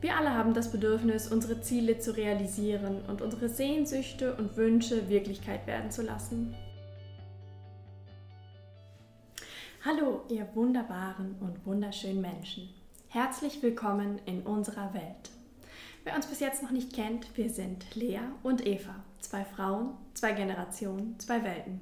[0.00, 5.66] Wir alle haben das Bedürfnis, unsere Ziele zu realisieren und unsere Sehnsüchte und Wünsche Wirklichkeit
[5.66, 6.54] werden zu lassen.
[9.84, 12.68] Hallo, ihr wunderbaren und wunderschönen Menschen.
[13.08, 15.30] Herzlich willkommen in unserer Welt.
[16.04, 20.30] Wer uns bis jetzt noch nicht kennt, wir sind Lea und Eva, zwei Frauen, zwei
[20.30, 21.80] Generationen, zwei Welten.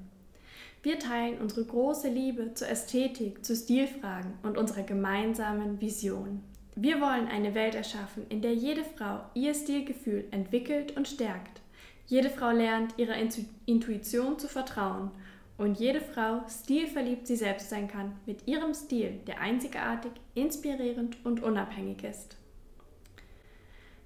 [0.82, 6.42] Wir teilen unsere große Liebe zur Ästhetik, zu Stilfragen und unserer gemeinsamen Vision,
[6.78, 11.62] wir wollen eine Welt erschaffen, in der jede Frau ihr Stilgefühl entwickelt und stärkt.
[12.06, 13.16] Jede Frau lernt, ihrer
[13.64, 15.10] Intuition zu vertrauen
[15.56, 21.42] und jede Frau stilverliebt sie selbst sein kann mit ihrem Stil, der einzigartig, inspirierend und
[21.42, 22.36] unabhängig ist.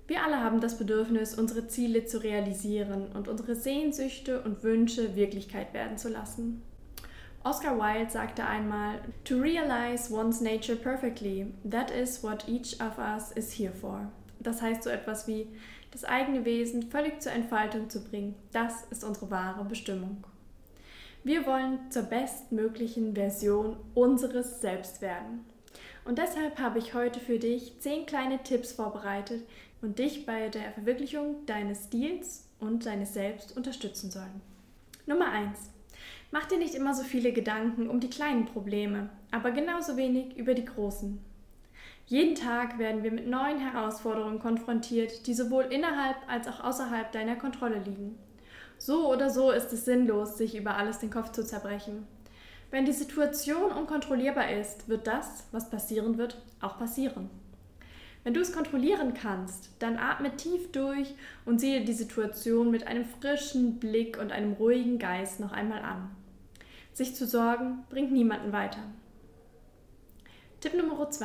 [0.07, 5.75] Wir alle haben das Bedürfnis, unsere Ziele zu realisieren und unsere Sehnsüchte und Wünsche Wirklichkeit
[5.75, 6.63] werden zu lassen.
[7.43, 13.33] Oscar Wilde sagte einmal, To realize one's nature perfectly, that is what each of us
[13.33, 14.11] is here for.
[14.41, 15.49] Das heißt so etwas wie,
[15.91, 20.23] das eigene Wesen völlig zur Entfaltung zu bringen, das ist unsere wahre Bestimmung.
[21.25, 25.45] Wir wollen zur bestmöglichen Version unseres Selbst werden.
[26.05, 29.47] Und deshalb habe ich heute für dich zehn kleine Tipps vorbereitet
[29.81, 34.41] und dich bei der Verwirklichung deines Stils und deines Selbst unterstützen sollen.
[35.07, 35.71] Nummer 1.
[36.33, 40.55] Mach dir nicht immer so viele Gedanken um die kleinen Probleme, aber genauso wenig über
[40.55, 41.21] die großen.
[42.07, 47.37] Jeden Tag werden wir mit neuen Herausforderungen konfrontiert, die sowohl innerhalb als auch außerhalb deiner
[47.37, 48.17] Kontrolle liegen.
[48.79, 52.07] So oder so ist es sinnlos, sich über alles den Kopf zu zerbrechen.
[52.71, 57.29] Wenn die Situation unkontrollierbar ist, wird das, was passieren wird, auch passieren.
[58.23, 61.15] Wenn du es kontrollieren kannst, dann atme tief durch
[61.45, 66.11] und sehe die Situation mit einem frischen Blick und einem ruhigen Geist noch einmal an.
[67.01, 68.83] Sich zu sorgen bringt niemanden weiter.
[70.61, 71.25] Tipp Nummer 2.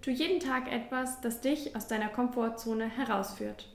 [0.00, 3.68] Tu jeden Tag etwas, das dich aus deiner Komfortzone herausführt.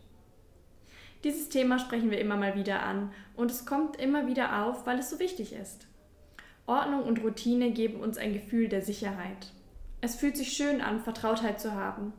[1.23, 4.97] Dieses Thema sprechen wir immer mal wieder an und es kommt immer wieder auf, weil
[4.97, 5.85] es so wichtig ist.
[6.65, 9.51] Ordnung und Routine geben uns ein Gefühl der Sicherheit.
[10.01, 12.13] Es fühlt sich schön an, Vertrautheit zu haben,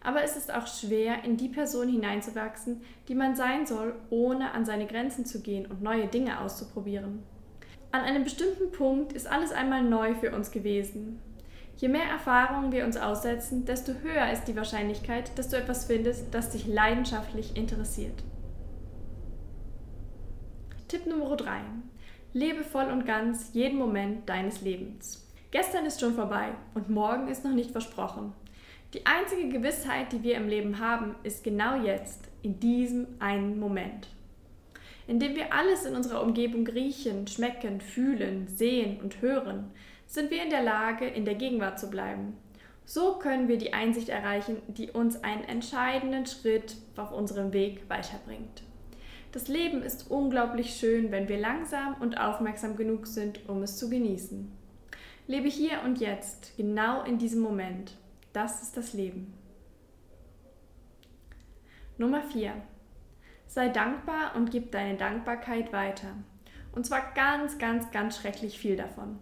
[0.00, 4.64] aber es ist auch schwer, in die Person hineinzuwachsen, die man sein soll, ohne an
[4.64, 7.24] seine Grenzen zu gehen und neue Dinge auszuprobieren.
[7.90, 11.22] An einem bestimmten Punkt ist alles einmal neu für uns gewesen.
[11.78, 16.34] Je mehr Erfahrungen wir uns aussetzen, desto höher ist die Wahrscheinlichkeit, dass du etwas findest,
[16.34, 18.22] das dich leidenschaftlich interessiert.
[20.88, 21.60] Tipp Nummer 3.
[22.34, 25.26] Lebe voll und ganz jeden Moment deines Lebens.
[25.50, 28.34] Gestern ist schon vorbei und morgen ist noch nicht versprochen.
[28.92, 34.08] Die einzige Gewissheit, die wir im Leben haben, ist genau jetzt, in diesem einen Moment
[35.08, 39.72] indem wir alles in unserer Umgebung riechen, schmecken, fühlen, sehen und hören,
[40.06, 42.36] sind wir in der Lage, in der Gegenwart zu bleiben.
[42.84, 48.62] So können wir die Einsicht erreichen, die uns einen entscheidenden Schritt auf unserem Weg weiterbringt.
[49.32, 53.90] Das Leben ist unglaublich schön, wenn wir langsam und aufmerksam genug sind, um es zu
[53.90, 54.50] genießen.
[55.26, 57.92] Lebe hier und jetzt, genau in diesem Moment.
[58.32, 59.34] Das ist das Leben.
[61.98, 62.54] Nummer 4.
[63.48, 66.08] Sei dankbar und gib deine Dankbarkeit weiter.
[66.72, 69.18] Und zwar ganz, ganz, ganz schrecklich viel davon.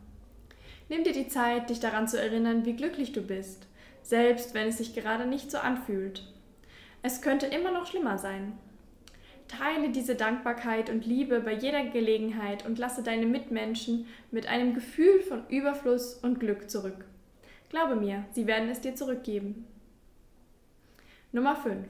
[0.89, 3.67] Nimm dir die Zeit, dich daran zu erinnern, wie glücklich du bist,
[4.03, 6.25] selbst wenn es sich gerade nicht so anfühlt.
[7.03, 8.59] Es könnte immer noch schlimmer sein.
[9.47, 15.21] Teile diese Dankbarkeit und Liebe bei jeder Gelegenheit und lasse deine Mitmenschen mit einem Gefühl
[15.21, 17.05] von Überfluss und Glück zurück.
[17.69, 19.67] Glaube mir, sie werden es dir zurückgeben.
[21.31, 21.87] Nummer 5.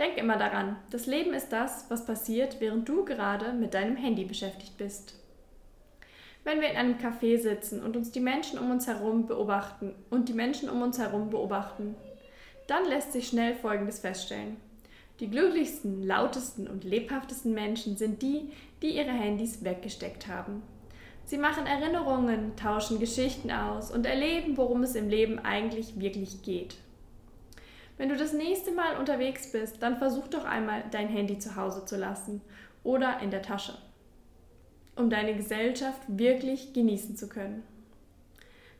[0.00, 4.24] Denk immer daran, das Leben ist das, was passiert, während du gerade mit deinem Handy
[4.24, 5.14] beschäftigt bist.
[6.42, 10.30] Wenn wir in einem Café sitzen und uns die Menschen um uns herum beobachten und
[10.30, 11.96] die Menschen um uns herum beobachten,
[12.66, 14.56] dann lässt sich schnell Folgendes feststellen.
[15.20, 20.62] Die glücklichsten, lautesten und lebhaftesten Menschen sind die, die ihre Handys weggesteckt haben.
[21.26, 26.76] Sie machen Erinnerungen, tauschen Geschichten aus und erleben, worum es im Leben eigentlich wirklich geht.
[28.00, 31.84] Wenn du das nächste Mal unterwegs bist, dann versuch doch einmal dein Handy zu Hause
[31.84, 32.40] zu lassen
[32.82, 33.76] oder in der Tasche,
[34.96, 37.62] um deine Gesellschaft wirklich genießen zu können.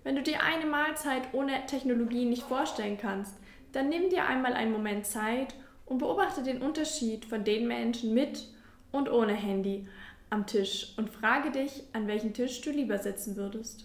[0.05, 3.35] Wenn du dir eine Mahlzeit ohne Technologie nicht vorstellen kannst,
[3.73, 8.49] dann nimm dir einmal einen Moment Zeit und beobachte den Unterschied von den Menschen mit
[8.91, 9.87] und ohne Handy
[10.31, 13.85] am Tisch und frage dich, an welchem Tisch du lieber sitzen würdest.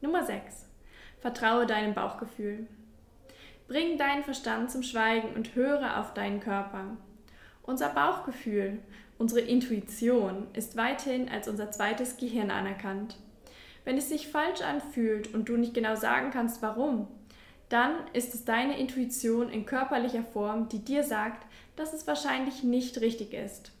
[0.00, 0.66] Nummer 6.
[1.20, 2.66] Vertraue deinem Bauchgefühl.
[3.68, 6.96] Bring deinen Verstand zum Schweigen und höre auf deinen Körper.
[7.62, 8.78] Unser Bauchgefühl,
[9.18, 13.16] unsere Intuition ist weithin als unser zweites Gehirn anerkannt.
[13.84, 17.08] Wenn es sich falsch anfühlt und du nicht genau sagen kannst, warum,
[17.68, 23.02] dann ist es deine Intuition in körperlicher Form, die dir sagt, dass es wahrscheinlich nicht
[23.02, 23.72] richtig ist.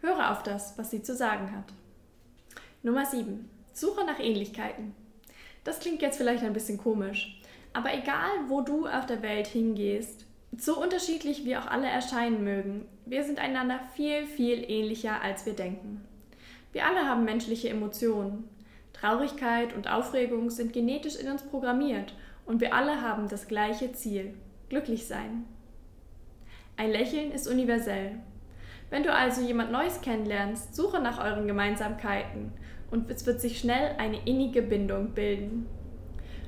[0.00, 1.72] Höre auf das, was sie zu sagen hat.
[2.84, 3.50] Nummer 7.
[3.72, 4.94] Suche nach Ähnlichkeiten.
[5.64, 7.40] Das klingt jetzt vielleicht ein bisschen komisch,
[7.74, 10.24] aber egal, wo du auf der Welt hingehst,
[10.56, 15.52] so unterschiedlich wir auch alle erscheinen mögen, wir sind einander viel, viel ähnlicher, als wir
[15.52, 16.02] denken.
[16.72, 18.48] Wir alle haben menschliche Emotionen.
[18.92, 22.14] Traurigkeit und Aufregung sind genetisch in uns programmiert
[22.46, 24.34] und wir alle haben das gleiche Ziel,
[24.68, 25.44] glücklich sein.
[26.76, 28.12] Ein Lächeln ist universell.
[28.90, 32.52] Wenn du also jemand Neues kennenlernst, suche nach euren Gemeinsamkeiten
[32.90, 35.66] und es wird sich schnell eine innige Bindung bilden.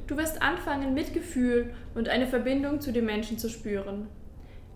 [0.07, 4.09] Du wirst anfangen, Mitgefühl und eine Verbindung zu den Menschen zu spüren.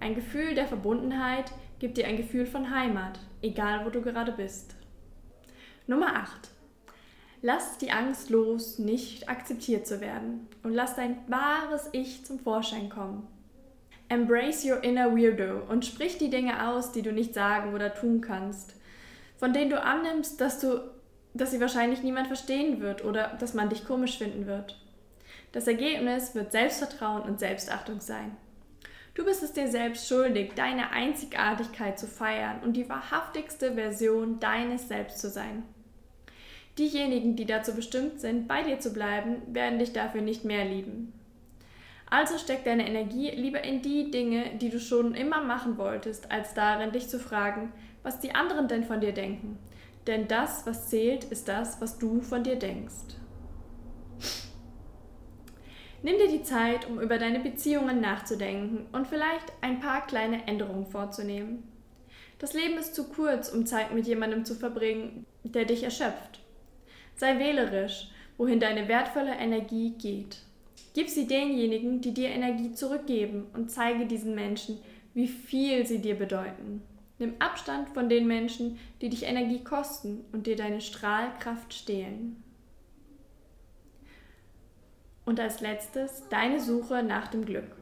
[0.01, 4.75] Ein Gefühl der Verbundenheit gibt dir ein Gefühl von Heimat, egal wo du gerade bist.
[5.87, 6.51] Nummer 8.
[7.43, 12.89] Lass die Angst los, nicht akzeptiert zu werden und lass dein wahres Ich zum Vorschein
[12.89, 13.27] kommen.
[14.09, 18.21] Embrace your inner weirdo und sprich die Dinge aus, die du nicht sagen oder tun
[18.21, 18.75] kannst,
[19.39, 20.81] von denen du annimmst, dass du
[21.33, 24.77] dass sie wahrscheinlich niemand verstehen wird oder dass man dich komisch finden wird.
[25.53, 28.37] Das Ergebnis wird Selbstvertrauen und Selbstachtung sein.
[29.15, 34.89] Du bist es dir selbst schuldig, deine Einzigartigkeit zu feiern und die wahrhaftigste Version deines
[34.89, 35.65] Selbst zu sein.
[36.79, 41.13] Diejenigen, die dazu bestimmt sind, bei dir zu bleiben, werden dich dafür nicht mehr lieben.
[42.09, 46.55] Also steck deine Energie lieber in die Dinge, die du schon immer machen wolltest, als
[46.55, 47.73] darin, dich zu fragen,
[48.03, 49.59] was die anderen denn von dir denken.
[50.07, 53.20] Denn das, was zählt, ist das, was du von dir denkst.
[56.03, 60.87] Nimm dir die Zeit, um über deine Beziehungen nachzudenken und vielleicht ein paar kleine Änderungen
[60.87, 61.63] vorzunehmen.
[62.39, 66.41] Das Leben ist zu kurz, um Zeit mit jemandem zu verbringen, der dich erschöpft.
[67.17, 68.09] Sei wählerisch,
[68.39, 70.39] wohin deine wertvolle Energie geht.
[70.95, 74.79] Gib sie denjenigen, die dir Energie zurückgeben und zeige diesen Menschen,
[75.13, 76.83] wie viel sie dir bedeuten.
[77.19, 82.43] Nimm Abstand von den Menschen, die dich Energie kosten und dir deine Strahlkraft stehlen.
[85.25, 87.77] Und als letztes deine Suche nach dem Glück.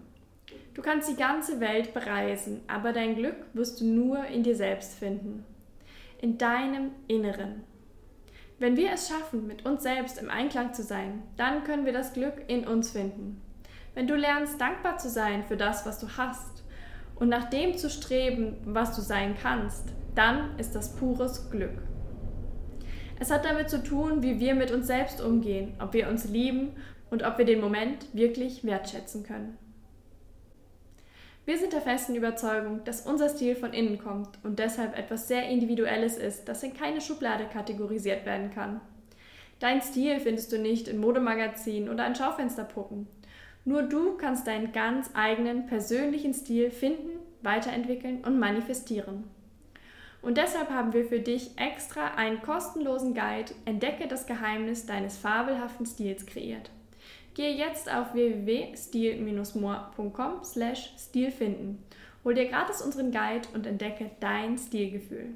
[0.74, 4.94] Du kannst die ganze Welt bereisen, aber dein Glück wirst du nur in dir selbst
[4.94, 5.44] finden.
[6.20, 7.64] In deinem Inneren.
[8.60, 12.12] Wenn wir es schaffen, mit uns selbst im Einklang zu sein, dann können wir das
[12.12, 13.40] Glück in uns finden.
[13.94, 16.62] Wenn du lernst, dankbar zu sein für das, was du hast
[17.16, 21.82] und nach dem zu streben, was du sein kannst, dann ist das pures Glück.
[23.20, 26.72] Es hat damit zu tun, wie wir mit uns selbst umgehen, ob wir uns lieben
[27.10, 29.56] und ob wir den Moment wirklich wertschätzen können.
[31.48, 35.48] Wir sind der festen Überzeugung, dass unser Stil von innen kommt und deshalb etwas sehr
[35.48, 38.82] Individuelles ist, das in keine Schublade kategorisiert werden kann.
[39.58, 43.06] Dein Stil findest du nicht in Modemagazinen oder an Schaufensterpuppen.
[43.64, 49.24] Nur du kannst deinen ganz eigenen persönlichen Stil finden, weiterentwickeln und manifestieren.
[50.20, 55.86] Und deshalb haben wir für dich extra einen kostenlosen Guide Entdecke das Geheimnis deines fabelhaften
[55.86, 56.70] Stils kreiert.
[57.38, 61.84] Gehe jetzt auf www.stil-more.com slash Stil finden.
[62.24, 65.34] Hol dir gratis unseren Guide und entdecke dein Stilgefühl.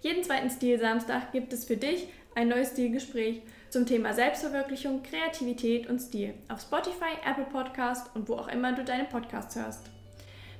[0.00, 3.40] Jeden zweiten Stilsamstag gibt es für dich ein neues Stilgespräch
[3.70, 8.82] zum Thema Selbstverwirklichung, Kreativität und Stil auf Spotify, Apple Podcast und wo auch immer du
[8.82, 9.90] deine Podcasts hörst.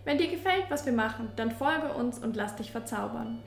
[0.04, 3.42] Wenn dir gefällt, was wir machen, dann folge uns und lass dich verzaubern.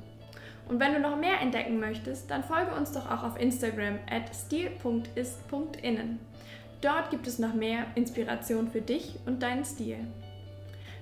[0.70, 4.34] Und wenn du noch mehr entdecken möchtest, dann folge uns doch auch auf Instagram at
[4.34, 6.20] stil.ist.innen.
[6.82, 9.98] Dort gibt es noch mehr Inspiration für dich und deinen Stil.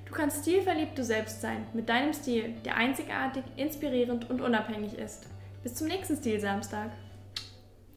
[0.05, 5.27] Du kannst stilverliebt du selbst sein, mit deinem Stil, der einzigartig, inspirierend und unabhängig ist.
[5.63, 6.91] Bis zum nächsten Stilsamstag.